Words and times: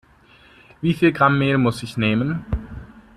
Wie 0.81 0.95
viel 0.95 1.11
Gramm 1.13 1.37
Mehl 1.37 1.59
muss 1.59 1.83
ich 1.83 1.95
nehmen? 1.95 2.43